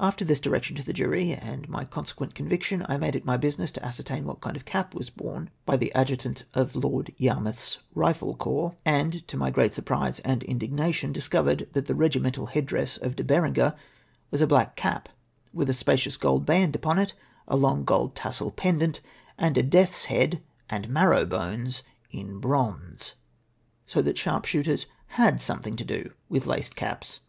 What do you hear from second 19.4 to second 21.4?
a death's head and marrou'